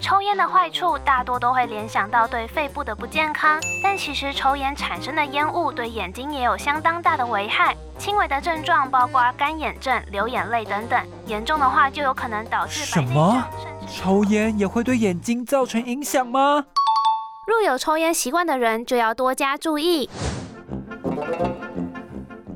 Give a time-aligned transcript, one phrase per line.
[0.00, 7.76] 抽烟的坏处大多都会联想到对肺部的不健康，但其实抽烟产生的烟雾对眼睛也有相当大的危害。
[7.98, 13.44] 轻微的症状包括干眼症、流眼泪等等，严重的话就有可能导致什么？
[13.86, 16.64] 抽烟也会对眼睛造成影响吗？
[17.46, 20.08] 若有抽烟习惯的人，就要多加注意。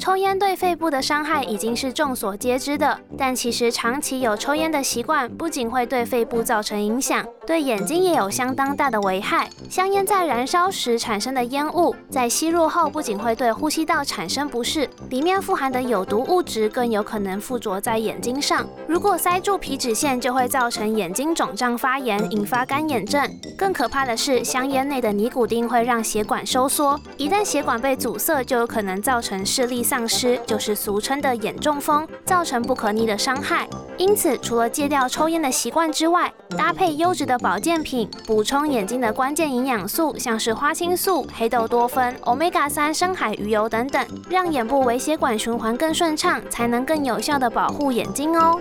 [0.05, 9.49] 抽烟对肺部的伤害已经是众所皆知的，但其实长期有抽烟的习惯，不仅会对肺部造成影响，对眼睛也有相当大的危害。
[9.69, 18.67] 香烟在燃烧时产生的烟雾，在吸入后不仅会对呼吸道产生不适，里面富含的有毒物质更有可能附着在眼睛上。
[18.87, 23.29] 如果塞住皮脂腺，就会造成眼睛肿胀发炎，引发干眼症。
[23.57, 33.69] 更可怕的是，香烟内的尼古丁会让血管收缩，一旦血管被阻塞，就有可能造成视力丧失，就是俗称的眼中风，造成不可逆的伤害。
[33.97, 48.61] 因此，除了戒掉抽烟的习惯之外，搭配优质的保健品，补充眼睛的关键营养素，像是花青素、黑豆多酚、Omega 三深海鱼油等等，让眼部微血管循环更顺畅，才能更有效的保护眼睛哦。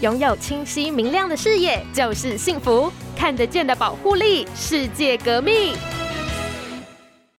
[0.00, 5.74] 拥有清晰明亮的视野就是幸福，看得见的保护力，世界革命。